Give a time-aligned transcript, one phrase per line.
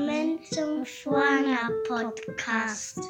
[0.00, 3.00] willkommen zum Schwanger Podcast.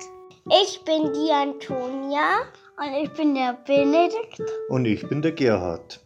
[0.49, 2.43] Ich bin die Antonia
[2.79, 6.05] und ich bin der Benedikt und ich bin der Gerhard.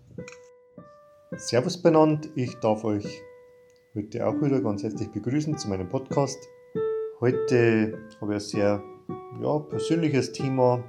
[1.36, 3.22] Servus benannt, ich darf euch
[3.94, 6.39] heute auch wieder ganz herzlich begrüßen zu meinem Podcast.
[7.21, 8.82] Heute habe ich ein sehr
[9.40, 10.85] ja, persönliches Thema,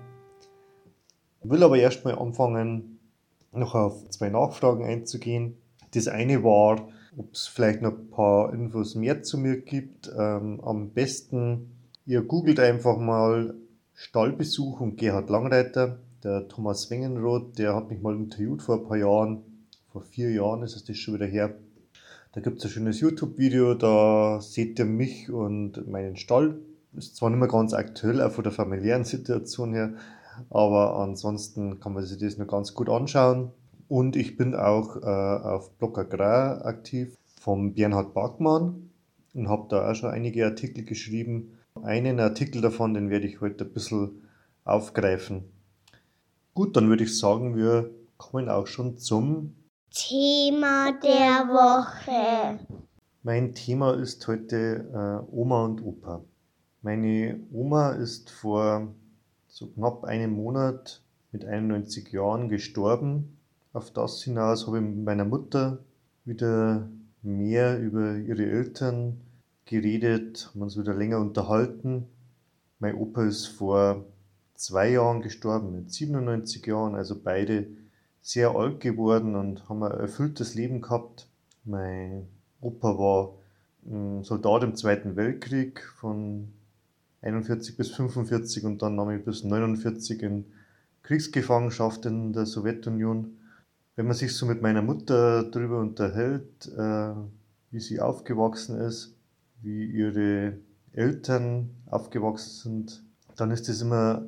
[1.44, 3.00] will aber erstmal anfangen,
[3.54, 5.58] noch auf zwei Nachfragen einzugehen.
[5.94, 10.12] Das eine war, ob es vielleicht noch ein paar Infos mehr zu mir gibt.
[10.18, 11.72] Ähm, am besten,
[12.06, 13.56] ihr googelt einfach mal
[13.94, 16.00] Stallbesuch und Gerhard Langreiter.
[16.24, 19.42] Der Thomas Wengenroth, der hat mich mal interviewt vor ein paar Jahren.
[19.92, 21.56] Vor vier Jahren ist es das schon wieder her.
[22.34, 26.60] Da gibt es ein schönes YouTube-Video, da seht ihr mich und meinen Stall.
[26.94, 29.94] Ist zwar nicht mehr ganz aktuell, auch von der familiären Situation her,
[30.50, 33.52] aber ansonsten kann man sich das noch ganz gut anschauen.
[33.88, 38.90] Und ich bin auch äh, auf Blog Agrar aktiv vom Bernhard Bachmann
[39.34, 41.60] und habe da auch schon einige Artikel geschrieben.
[41.84, 44.24] Einen Artikel davon, den werde ich heute ein bisschen
[44.64, 45.44] aufgreifen.
[46.56, 49.56] Gut, dann würde ich sagen, wir kommen auch schon zum
[49.92, 52.60] Thema der Woche.
[53.22, 54.90] Mein Thema ist heute
[55.30, 56.24] äh, Oma und Opa.
[56.82, 58.94] Meine Oma ist vor
[59.48, 63.35] so knapp einem Monat mit 91 Jahren gestorben
[63.76, 65.80] auf das hinaus habe ich mit meiner Mutter
[66.24, 66.88] wieder
[67.22, 69.20] mehr über ihre Eltern
[69.66, 72.08] geredet, haben uns wieder länger unterhalten.
[72.80, 74.06] Mein Opa ist vor
[74.54, 77.68] zwei Jahren gestorben, mit 97 Jahren, also beide
[78.22, 81.28] sehr alt geworden und haben ein erfülltes Leben gehabt.
[81.66, 82.28] Mein
[82.62, 83.34] Opa war
[83.86, 86.54] hm, Soldat im Zweiten Weltkrieg von
[87.22, 90.46] 41 bis 45 und dann nahm ich bis 49 in
[91.04, 93.38] Kriegsgefangenschaft in der Sowjetunion
[93.96, 97.14] wenn man sich so mit meiner Mutter darüber unterhält, äh,
[97.72, 99.16] wie sie aufgewachsen ist,
[99.62, 100.58] wie ihre
[100.94, 103.04] Eltern aufgewachsen sind,
[103.36, 104.26] dann ist es immer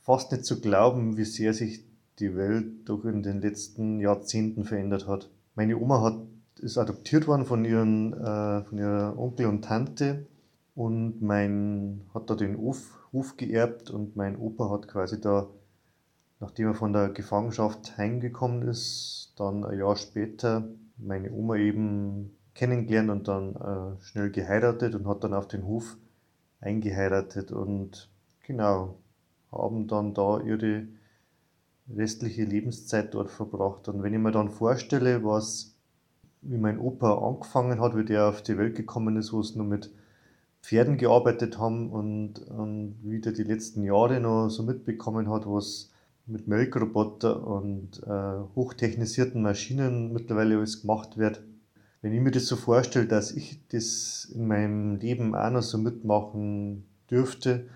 [0.00, 1.84] fast nicht zu glauben, wie sehr sich
[2.18, 5.30] die Welt doch in den letzten Jahrzehnten verändert hat.
[5.54, 6.18] Meine Oma hat,
[6.60, 10.26] ist adoptiert worden von, ihren, äh, von ihrer Onkel und Tante
[10.74, 15.48] und mein hat da den Hof, Hof geerbt und mein Opa hat quasi da
[16.40, 23.10] Nachdem er von der Gefangenschaft heimgekommen ist, dann ein Jahr später meine Oma eben kennengelernt
[23.10, 25.96] und dann äh, schnell geheiratet und hat dann auf den Hof
[26.60, 28.08] eingeheiratet und
[28.46, 28.98] genau,
[29.50, 30.86] haben dann da ihre
[31.88, 33.88] restliche Lebenszeit dort verbracht.
[33.88, 35.74] Und wenn ich mir dann vorstelle, was,
[36.42, 39.66] wie mein Opa angefangen hat, wie der auf die Welt gekommen ist, wo es nur
[39.66, 39.90] mit
[40.62, 45.90] Pferden gearbeitet haben und, und wie der die letzten Jahre noch so mitbekommen hat, was
[46.28, 51.42] mit Melkroboter und äh, hochtechnisierten Maschinen mittlerweile alles gemacht wird.
[52.00, 55.78] Wenn ich mir das so vorstelle, dass ich das in meinem Leben auch noch so
[55.78, 57.66] mitmachen dürfte,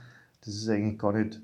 [0.45, 1.41] das ist eigentlich gar nicht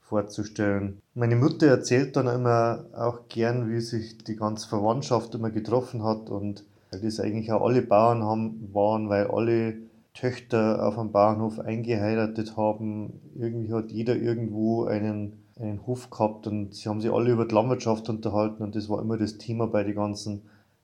[0.00, 1.00] vorzustellen.
[1.14, 6.30] Meine Mutter erzählt dann immer auch gern, wie sich die ganze Verwandtschaft immer getroffen hat
[6.30, 9.74] und das eigentlich auch alle Bauern haben, waren, weil alle
[10.14, 13.20] Töchter auf dem Bauernhof eingeheiratet haben.
[13.34, 17.54] Irgendwie hat jeder irgendwo einen einen Hof gehabt und sie haben sich alle über die
[17.54, 20.42] Landwirtschaft unterhalten und das war immer das Thema bei den ganzen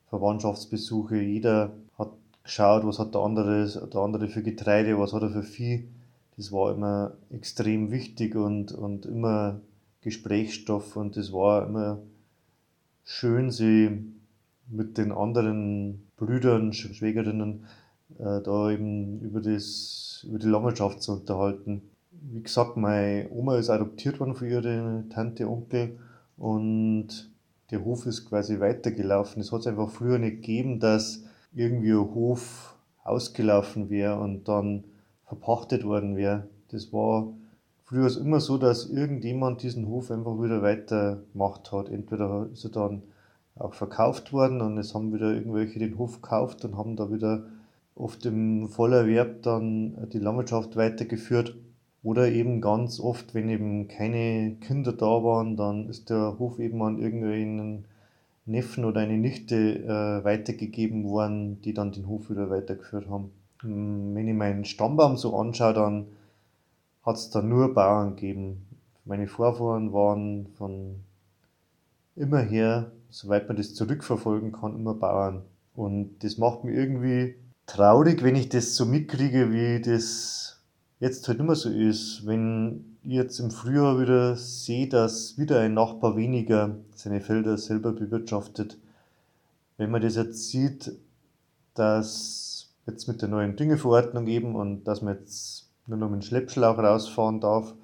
[0.08, 1.20] Verwandtschaftsbesuche.
[1.20, 2.10] Jeder hat
[2.44, 5.88] geschaut, was hat der andere, der andere für Getreide, was hat er für Vieh.
[6.36, 9.60] Das war immer extrem wichtig und, und immer
[10.02, 11.98] Gesprächsstoff und das war immer
[13.04, 14.04] schön, sie
[14.68, 17.66] mit den anderen Brüdern, Schwägerinnen
[18.18, 21.89] äh, da eben über, das, über die Landwirtschaft zu unterhalten
[22.22, 25.98] wie gesagt, meine Oma ist adoptiert worden von ihrer Tante, Onkel
[26.36, 27.30] und
[27.70, 29.40] der Hof ist quasi weitergelaufen.
[29.40, 34.84] Es hat es einfach früher nicht gegeben, dass irgendwie ein Hof ausgelaufen wäre und dann
[35.26, 36.48] verpachtet worden wäre.
[36.68, 37.32] Das war
[37.84, 41.88] früher immer so, dass irgendjemand diesen Hof einfach wieder weitergemacht hat.
[41.88, 43.02] Entweder ist er dann
[43.56, 47.44] auch verkauft worden und es haben wieder irgendwelche den Hof gekauft und haben da wieder
[47.94, 51.56] oft im Vollerwerb dann die Landwirtschaft weitergeführt.
[52.02, 56.82] Oder eben ganz oft, wenn eben keine Kinder da waren, dann ist der Hof eben
[56.82, 57.84] an irgendeinen
[58.46, 63.30] Neffen oder eine Nichte äh, weitergegeben worden, die dann den Hof wieder weitergeführt haben.
[63.60, 66.06] Hm, wenn ich meinen Stammbaum so anschaue, dann
[67.02, 68.66] hat es da nur Bauern gegeben.
[69.04, 71.00] Meine Vorfahren waren von
[72.16, 75.42] immer her, soweit man das zurückverfolgen kann, immer Bauern.
[75.74, 77.36] Und das macht mir irgendwie
[77.66, 80.59] traurig, wenn ich das so mitkriege, wie das
[81.00, 82.26] jetzt halt nicht mehr so ist.
[82.26, 87.92] Wenn ich jetzt im Frühjahr wieder sehe, dass wieder ein Nachbar weniger seine Felder selber
[87.92, 88.78] bewirtschaftet,
[89.78, 90.92] wenn man das jetzt sieht,
[91.74, 96.26] dass jetzt mit der neuen Düngeverordnung eben und dass man jetzt nur noch mit dem
[96.26, 97.74] Schleppschlauch rausfahren darf,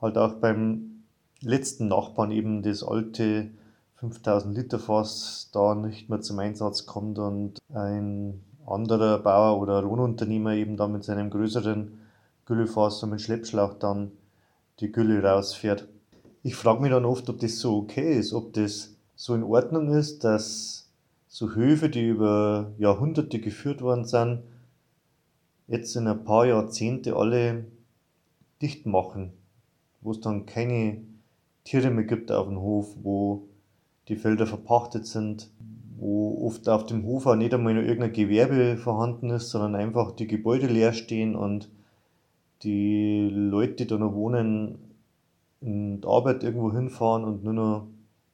[0.00, 1.02] halt auch beim
[1.40, 3.50] letzten Nachbarn eben das alte
[3.96, 10.54] 5000 Liter Fass da nicht mehr zum Einsatz kommt und ein anderer Bauer oder Lohnunternehmer
[10.54, 11.92] eben da mit seinem größeren
[12.46, 14.12] Güllefass und mit Schleppschlauch dann
[14.80, 15.88] die Gülle rausfährt.
[16.42, 19.90] Ich frage mich dann oft, ob das so okay ist, ob das so in Ordnung
[19.90, 20.88] ist, dass
[21.28, 24.42] so Höfe, die über Jahrhunderte geführt worden sind,
[25.66, 27.66] jetzt in ein paar Jahrzehnte alle
[28.62, 29.32] dicht machen,
[30.00, 31.02] wo es dann keine
[31.64, 33.48] Tiere mehr gibt auf dem Hof, wo
[34.08, 35.50] die Felder verpachtet sind,
[35.98, 40.12] wo oft auf dem Hof auch nicht einmal noch irgendein Gewerbe vorhanden ist, sondern einfach
[40.12, 41.68] die Gebäude leer stehen und
[42.62, 44.78] die Leute, die da noch wohnen,
[45.60, 47.86] in die Arbeit irgendwo hinfahren und nur noch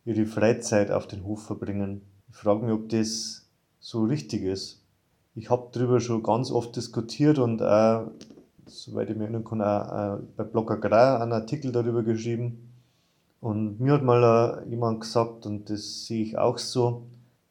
[0.05, 2.03] ihre Freizeit auf den Hof verbringen.
[2.29, 3.47] Ich frage mich, ob das
[3.81, 4.83] so richtig ist.
[5.35, 8.11] Ich habe darüber schon ganz oft diskutiert und auch,
[8.67, 12.69] soweit ich mich erinnern kann, auch, bei Blog Agrar einen Artikel darüber geschrieben.
[13.41, 17.07] Und mir hat mal jemand gesagt, und das sehe ich auch so,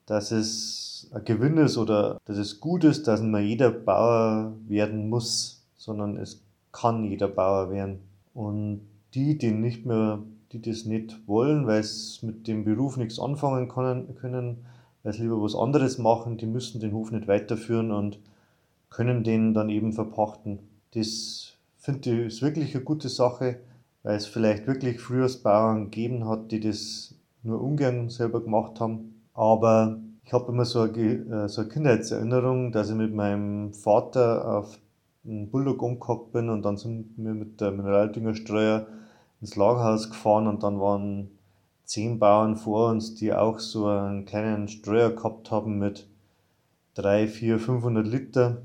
[0.06, 5.10] dass es ein Gewinn ist oder dass es gut ist, dass man jeder Bauer werden
[5.10, 6.42] muss, sondern es
[6.72, 8.00] kann jeder Bauer werden.
[8.34, 8.82] Und
[9.14, 10.20] die, die nicht mehr,
[10.52, 14.66] die das nicht wollen, weil es mit dem Beruf nichts anfangen können, können
[15.04, 18.20] weil sie lieber was anderes machen, die müssen den Hof nicht weiterführen und
[18.90, 20.60] können den dann eben verpachten.
[20.94, 23.60] Das finde ich ist wirklich eine gute Sache,
[24.04, 29.22] weil es vielleicht wirklich früher Bauern gegeben hat, die das nur ungern selber gemacht haben.
[29.34, 34.58] Aber ich habe immer so eine, äh, so eine Kindheitserinnerung, dass ich mit meinem Vater
[34.58, 34.78] auf
[35.26, 38.88] einen Bulldog umgehockt bin und dann sind wir mit der Mineraldüngerstreuer
[39.40, 41.32] ins Lagerhaus gefahren und dann waren
[41.86, 46.08] zehn Bauern vor uns, die auch so einen kleinen Streuer gehabt haben mit
[46.94, 48.62] drei, vier, 500 Liter.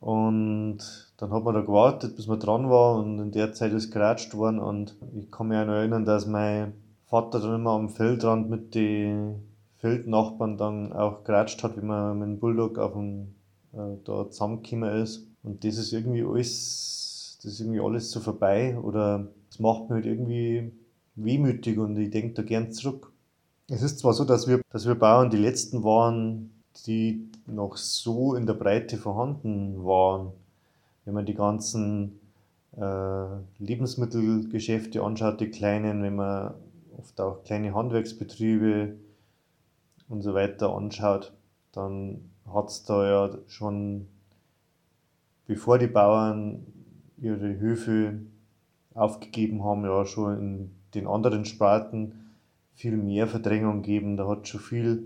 [0.00, 0.78] Und
[1.16, 4.34] dann hat man da gewartet, bis man dran war und in der Zeit ist geratscht
[4.34, 6.74] worden und ich kann mich auch noch erinnern, dass mein
[7.06, 9.42] Vater dann immer am Feldrand mit den
[9.78, 13.34] Feldnachbarn dann auch geratscht hat, wie man mit dem Bulldog auf dem,
[14.04, 15.26] da zusammengekommen ist.
[15.42, 19.90] Und das ist irgendwie alles, das ist irgendwie alles so vorbei oder es macht mich
[19.90, 20.72] halt irgendwie
[21.16, 23.12] wehmütig und ich denke da gern zurück.
[23.68, 26.50] Es ist zwar so, dass wir, dass wir Bauern die letzten waren,
[26.86, 30.32] die noch so in der Breite vorhanden waren.
[31.04, 32.20] Wenn man die ganzen
[32.76, 33.26] äh,
[33.58, 36.54] Lebensmittelgeschäfte anschaut, die kleinen, wenn man
[36.98, 38.96] oft auch kleine Handwerksbetriebe
[40.08, 41.32] und so weiter anschaut,
[41.72, 44.06] dann hat es da ja schon,
[45.46, 46.66] bevor die Bauern
[47.18, 48.20] ihre Höfe
[48.94, 52.12] aufgegeben haben, ja schon in den anderen Sparten
[52.74, 54.16] viel mehr Verdrängung geben.
[54.16, 55.04] Da hat schon viel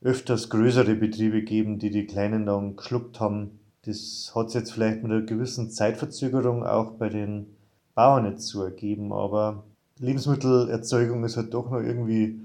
[0.00, 3.58] öfters größere Betriebe gegeben, die die kleinen dann geschluckt haben.
[3.82, 7.46] Das hat es jetzt vielleicht mit einer gewissen Zeitverzögerung auch bei den
[7.94, 9.64] Bauern nicht so ergeben, aber
[9.98, 12.38] Lebensmittelerzeugung ist halt doch noch irgendwie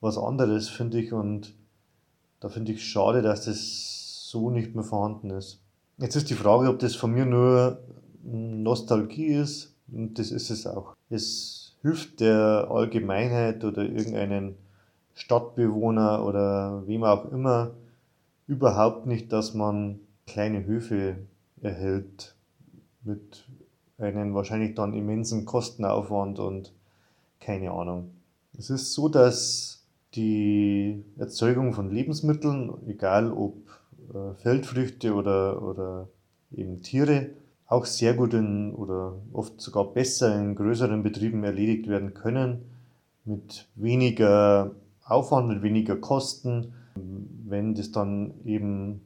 [0.00, 1.54] was anderes, finde ich, und
[2.40, 5.60] da finde ich schade, dass das so nicht mehr vorhanden ist.
[5.98, 7.78] Jetzt ist die Frage, ob das von mir nur
[8.22, 10.94] Nostalgie ist, und das ist es auch.
[11.10, 14.56] Es hilft der Allgemeinheit oder irgendeinen
[15.14, 17.72] Stadtbewohner oder wem auch immer
[18.46, 21.16] überhaupt nicht, dass man kleine Höfe
[21.60, 22.34] erhält
[23.02, 23.44] mit
[23.98, 26.72] einem wahrscheinlich dann immensen Kostenaufwand und
[27.40, 28.12] keine Ahnung.
[28.58, 29.79] Es ist so, dass
[30.14, 33.56] die Erzeugung von Lebensmitteln, egal ob
[34.12, 36.08] äh, Feldfrüchte oder, oder
[36.52, 37.30] eben Tiere,
[37.66, 42.64] auch sehr gut in oder oft sogar besser in größeren Betrieben erledigt werden können,
[43.24, 44.72] mit weniger
[45.04, 46.72] Aufwand, mit weniger Kosten.
[46.94, 49.02] Wenn das dann eben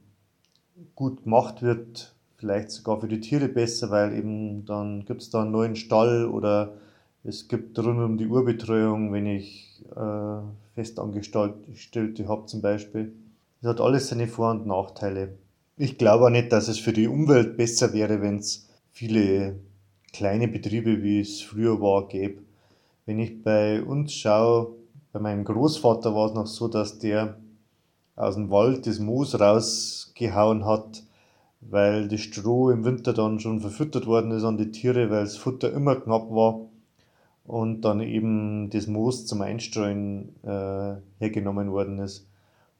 [0.95, 5.41] gut gemacht wird, vielleicht sogar für die Tiere besser, weil eben dann gibt es da
[5.41, 6.73] einen neuen Stall oder
[7.27, 10.41] es gibt rund um die Urbetreuung, wenn ich äh,
[10.75, 13.13] Festangestellte habe zum Beispiel.
[13.61, 15.33] Das hat alles seine Vor- und Nachteile.
[15.75, 19.55] Ich glaube auch nicht, dass es für die Umwelt besser wäre, wenn es viele
[20.13, 22.43] kleine Betriebe, wie es früher war, gäbe.
[23.07, 24.73] Wenn ich bei uns schaue,
[25.11, 27.37] bei meinem Großvater war es noch so, dass der
[28.15, 31.03] aus dem Wald das Moos rausgehauen hat,
[31.59, 35.37] weil das Stroh im Winter dann schon verfüttert worden ist an die Tiere, weil das
[35.37, 36.67] Futter immer knapp war
[37.45, 42.27] und dann eben das Moos zum Einstreuen äh, hergenommen worden ist.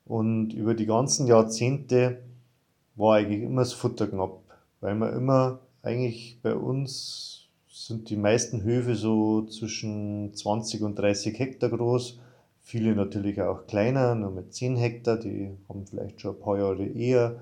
[0.05, 2.19] Und über die ganzen Jahrzehnte
[2.95, 4.41] war eigentlich immer das Futter knapp,
[4.81, 7.36] weil man immer eigentlich bei uns
[7.67, 12.19] sind die meisten Höfe so zwischen 20 und 30 Hektar groß.
[12.62, 16.86] Viele natürlich auch kleiner, nur mit 10 Hektar, die haben vielleicht schon ein paar Jahre
[16.86, 17.36] eher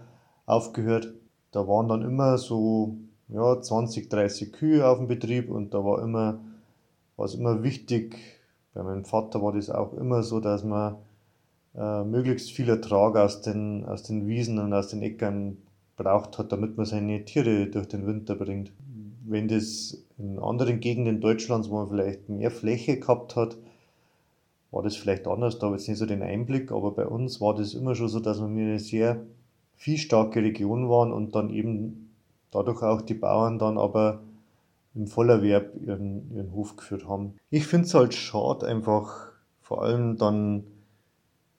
[0.46, 1.14] aufgehört.
[1.52, 2.98] Da waren dann immer so
[3.30, 6.40] ja, 20, 30 Kühe auf dem Betrieb und da war immer,
[7.16, 8.18] war es immer wichtig,
[8.74, 10.96] bei meinem Vater war das auch immer so, dass man
[11.76, 15.58] äh, möglichst viel Ertrag aus den, aus den Wiesen und aus den Äckern
[15.96, 18.72] braucht hat, damit man seine Tiere durch den Winter bringt.
[19.26, 23.58] Wenn das in anderen Gegenden Deutschlands, wo man vielleicht mehr Fläche gehabt hat,
[24.72, 27.40] war das vielleicht anders, da habe ich jetzt nicht so den Einblick, aber bei uns
[27.40, 29.22] war das immer schon so, dass wir eine sehr
[29.76, 32.10] viehstarke Region waren und dann eben
[32.50, 34.22] dadurch auch die Bauern dann aber
[34.96, 37.36] im Vollerwerb ihren, ihren Hof geführt haben.
[37.50, 39.32] Ich finde es halt schade, einfach
[39.62, 40.64] vor allem dann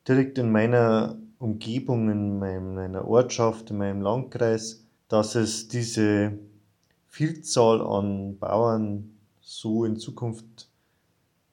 [0.06, 6.38] direkt in meiner Umgebung, in meiner Ortschaft, in meinem Landkreis, dass es diese
[7.08, 9.10] Vielzahl an Bauern
[9.40, 10.68] so in Zukunft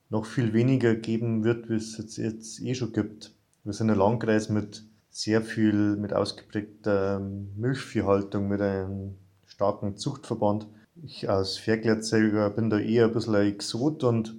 [0.09, 3.33] noch viel weniger geben wird, wie es jetzt, jetzt eh schon gibt.
[3.63, 10.67] Wir sind ein Landkreis mit sehr viel, mit ausgeprägter Milchviehhaltung, mit einem starken Zuchtverband.
[11.03, 14.35] Ich als Ferkelerzeuger bin da eher ein bisschen ein Exot und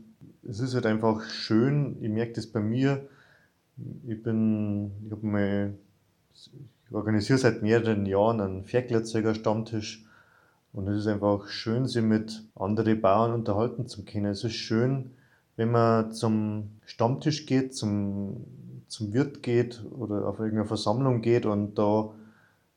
[0.49, 3.09] es ist halt einfach schön, ich merke das bei mir,
[4.07, 5.75] ich bin, ich habe mal,
[6.35, 10.04] ich organisiere seit mehreren Jahren einen Ferkelerzeuger-Stammtisch
[10.73, 14.26] und es ist einfach schön, sich mit anderen Bauern unterhalten zu können.
[14.26, 15.11] Es ist schön,
[15.57, 18.45] wenn man zum Stammtisch geht, zum,
[18.87, 22.11] zum Wirt geht oder auf irgendeine Versammlung geht und da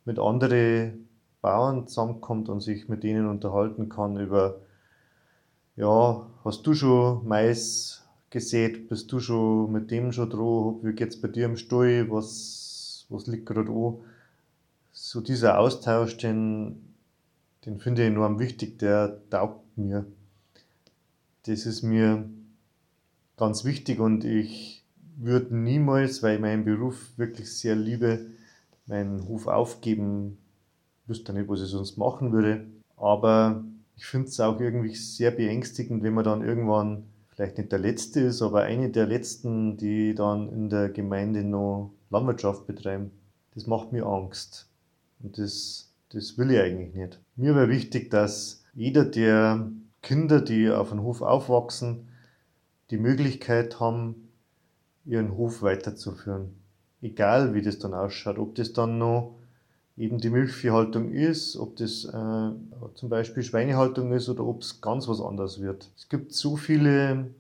[0.06, 1.05] mit anderen
[1.46, 4.62] Bauern zusammenkommt und sich mit denen unterhalten kann über,
[5.76, 11.22] ja, hast du schon Mais gesät, bist du schon mit dem schon dran, wie geht's
[11.22, 13.98] bei dir im Stall, was, was liegt gerade an.
[14.92, 16.96] So dieser Austausch, den,
[17.64, 20.04] den finde ich enorm wichtig, der taugt mir.
[21.44, 22.28] Das ist mir
[23.38, 24.84] ganz wichtig und ich
[25.16, 28.32] würde niemals, weil ich meinen Beruf wirklich sehr liebe,
[28.88, 30.40] meinen Hof aufgeben.
[31.08, 32.66] Wüsste nicht, was ich sonst machen würde.
[32.98, 33.64] Aber
[33.98, 38.22] ich finde es auch irgendwie sehr beängstigend, wenn man dann irgendwann vielleicht nicht der Letzte
[38.22, 43.12] ist, aber eine der Letzten, die dann in der Gemeinde noch Landwirtschaft betreiben.
[43.54, 44.70] Das macht mir Angst.
[45.22, 47.20] Und das, das will ich eigentlich nicht.
[47.36, 49.70] Mir wäre wichtig, dass jeder der
[50.02, 52.08] Kinder, die auf einem Hof aufwachsen,
[52.92, 54.30] die Möglichkeit haben,
[55.06, 56.56] ihren Hof weiterzuführen.
[57.02, 59.36] Egal wie das dann ausschaut, ob das dann noch
[59.98, 62.52] eben die Milchviehhaltung ist, ob das äh,
[62.96, 65.90] zum Beispiel Schweinehaltung ist oder ob es ganz was anderes wird.
[65.98, 67.32] Es gibt so viele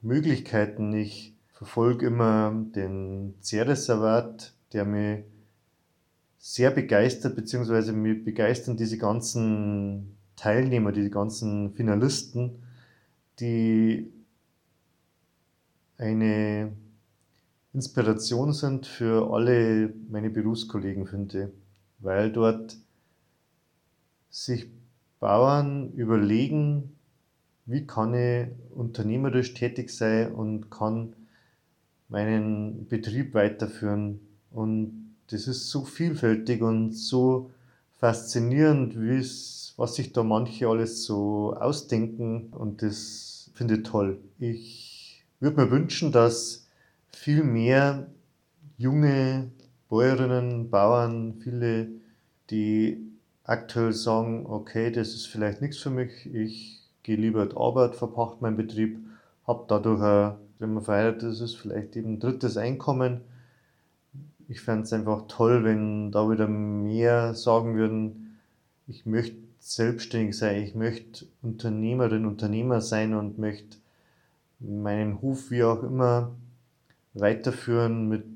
[0.00, 0.92] Möglichkeiten.
[0.92, 5.24] Ich verfolge immer den Ceres-Servat, der mich
[6.38, 12.64] sehr begeistert, beziehungsweise mich begeistern diese ganzen Teilnehmer, diese ganzen Finalisten,
[13.38, 14.12] die
[15.98, 16.72] eine
[17.72, 21.61] Inspiration sind für alle meine Berufskollegen, finde ich,
[22.02, 22.76] weil dort
[24.30, 24.66] sich
[25.20, 26.96] Bauern überlegen,
[27.66, 31.14] wie kann ich unternehmerisch tätig sein und kann
[32.08, 34.20] meinen Betrieb weiterführen.
[34.50, 37.50] Und das ist so vielfältig und so
[37.98, 38.96] faszinierend,
[39.76, 44.18] was sich da manche alles so ausdenken und das finde ich toll.
[44.38, 46.66] Ich würde mir wünschen, dass
[47.10, 48.08] viel mehr
[48.76, 49.52] junge
[49.92, 51.88] Bäuerinnen, Bauern, viele,
[52.48, 53.12] die
[53.44, 58.38] aktuell sagen, okay, das ist vielleicht nichts für mich, ich gehe lieber die Arbeit, verpachte
[58.40, 58.98] meinen Betrieb,
[59.46, 60.00] habe dadurch,
[60.58, 63.20] wenn man verheiratet ist, ist vielleicht eben ein drittes Einkommen.
[64.48, 68.38] Ich fände es einfach toll, wenn da wieder mehr sagen würden,
[68.86, 73.76] ich möchte selbstständig sein, ich möchte Unternehmerin, Unternehmer sein und möchte
[74.58, 76.30] meinen Hof wie auch immer
[77.12, 78.31] weiterführen mit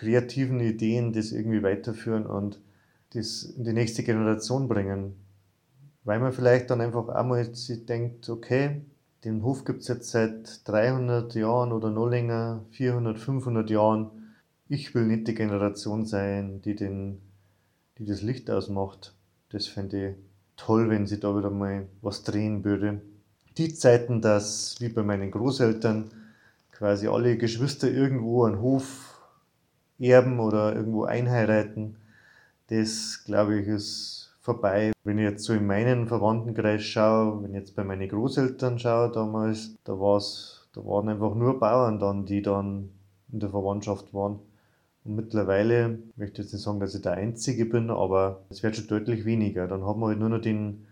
[0.00, 2.60] kreativen Ideen, das irgendwie weiterführen und
[3.14, 5.14] das in die nächste Generation bringen.
[6.04, 8.82] Weil man vielleicht dann einfach einmal sich denkt, okay,
[9.24, 14.10] den Hof gibt es jetzt seit 300 Jahren oder noch länger, 400, 500 Jahren.
[14.68, 17.20] Ich will nicht die Generation sein, die, den,
[17.98, 19.14] die das Licht ausmacht.
[19.50, 20.16] Das fände ich
[20.56, 23.02] toll, wenn sie da wieder mal was drehen würde
[23.60, 26.10] die Zeiten, dass wie bei meinen Großeltern
[26.72, 29.09] quasi alle Geschwister irgendwo einen Hof
[30.00, 31.96] erben oder irgendwo einheiraten,
[32.68, 34.92] das glaube ich ist vorbei.
[35.04, 39.10] Wenn ich jetzt so in meinen Verwandtenkreis schaue, wenn ich jetzt bei meinen Großeltern schaue
[39.12, 42.90] damals, da war's, da waren einfach nur Bauern dann, die dann
[43.32, 44.38] in der Verwandtschaft waren.
[45.04, 48.76] Und mittlerweile, ich möchte jetzt nicht sagen, dass ich der Einzige bin, aber es wird
[48.76, 49.66] schon deutlich weniger.
[49.66, 50.86] Dann haben wir halt nur noch den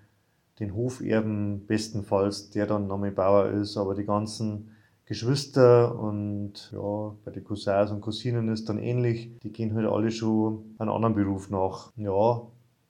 [0.59, 4.71] den Hoferben bestenfalls, der dann nochmal Bauer ist, aber die ganzen
[5.09, 9.31] Geschwister und ja, bei den Cousins und Cousinen ist dann ähnlich.
[9.43, 11.91] Die gehen halt alle schon einen anderen Beruf nach.
[11.97, 12.43] Ja,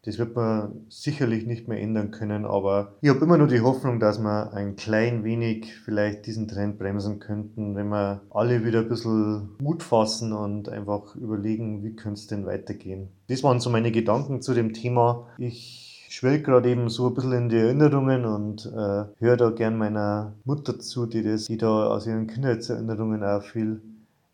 [0.03, 4.01] das wird man sicherlich nicht mehr ändern können, aber ich habe immer nur die Hoffnung,
[4.01, 8.89] dass wir ein klein wenig vielleicht diesen Trend bremsen könnten, wenn wir alle wieder ein
[8.89, 13.11] bisschen Mut fassen und einfach überlegen, wie könnte es denn weitergehen.
[13.29, 15.29] Das waren so meine Gedanken zu dem Thema.
[15.39, 19.77] Ich schwelge gerade eben so ein bisschen in die Erinnerungen und äh, höre da gern
[19.77, 23.81] meiner Mutter zu, die, das, die da aus ihren Kindheitserinnerungen auch viel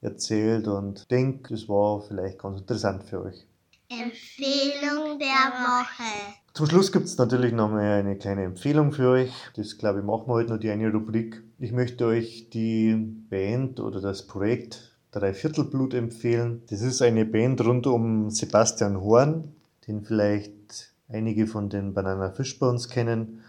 [0.00, 3.46] erzählt und denke, das war vielleicht ganz interessant für euch.
[3.88, 6.34] Empfehlung der Woche.
[6.52, 9.32] Zum Schluss gibt es natürlich noch mal eine kleine Empfehlung für euch.
[9.56, 11.42] Das glaube ich machen wir heute noch die eine Rubrik.
[11.58, 12.94] Ich möchte euch die
[13.28, 16.62] Band oder das Projekt Dreiviertelblut empfehlen.
[16.70, 19.52] Das ist eine Band rund um Sebastian Horn,
[19.86, 23.40] den vielleicht einige von den Banana Fish bei uns kennen.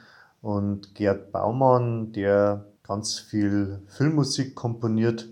[0.42, 5.28] Und Gerd Baumann, der ganz viel Filmmusik komponiert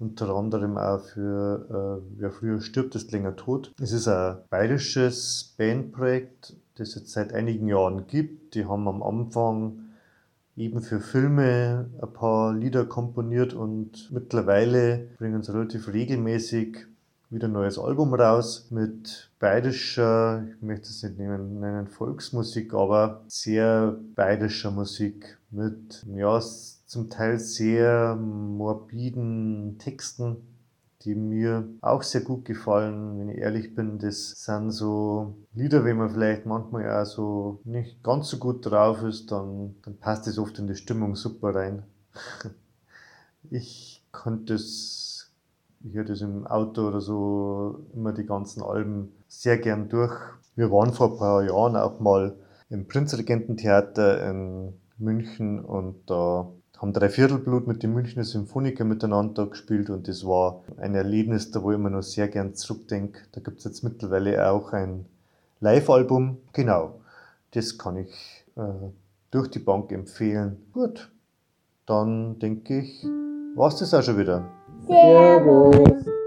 [0.00, 3.72] unter anderem auch für äh, Wer früher stirbt, ist länger tot.
[3.80, 8.54] Es ist ein bayerisches Bandprojekt, das es seit einigen Jahren gibt.
[8.54, 9.80] Die haben am Anfang
[10.56, 16.86] eben für Filme ein paar Lieder komponiert und mittlerweile bringen sie relativ regelmäßig
[17.30, 23.96] wieder ein neues Album raus mit bayerischer, ich möchte es nicht nennen, Volksmusik, aber sehr
[24.14, 30.38] bayerischer Musik mit, ja, zum Teil sehr morbiden Texten,
[31.02, 33.98] die mir auch sehr gut gefallen, wenn ich ehrlich bin.
[33.98, 39.02] Das sind so Lieder, wenn man vielleicht manchmal ja so nicht ganz so gut drauf
[39.02, 41.82] ist, dann, dann passt es oft in die Stimmung super rein.
[43.50, 45.07] Ich konnte es,
[45.84, 50.14] ich höre das im Auto oder so immer die ganzen Alben sehr gern durch.
[50.56, 52.34] Wir waren vor ein paar Jahren auch mal
[52.70, 60.06] im Prinzregententheater in München und da haben Dreiviertelblut mit den Münchner Symphoniker miteinander gespielt und
[60.08, 63.20] das war ein Erlebnis, da wo ich immer noch sehr gern zurückdenke.
[63.32, 65.06] Da gibt es jetzt mittlerweile auch ein
[65.60, 66.38] Live-Album.
[66.52, 67.00] Genau,
[67.52, 68.90] das kann ich äh,
[69.30, 70.56] durch die Bank empfehlen.
[70.72, 71.10] Gut,
[71.86, 73.04] dann denke ich,
[73.56, 74.57] war es das auch schon wieder.
[74.88, 76.17] Servus.